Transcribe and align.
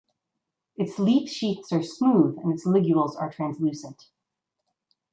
Its 0.77 0.97
leaf 0.97 1.29
sheaths 1.29 1.71
are 1.71 1.83
smooth 1.83 2.39
and 2.39 2.51
its 2.51 2.65
ligules 2.65 3.15
are 3.21 3.29
translucent. 3.31 4.07